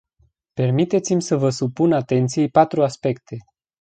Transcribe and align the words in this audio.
Permiteți-mi 0.53 1.21
să 1.21 1.35
vă 1.37 1.49
supun 1.49 1.91
atenției 1.91 2.49
patru 2.49 2.83
aspecte. 2.83 3.37